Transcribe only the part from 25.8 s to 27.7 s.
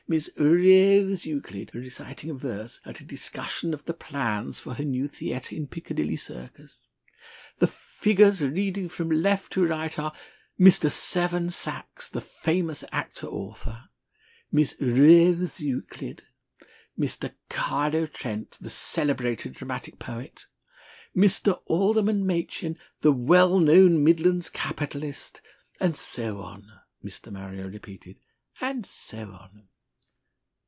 so on!" Mr. Marrier